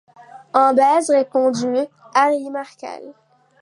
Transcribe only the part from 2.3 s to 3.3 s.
Markel.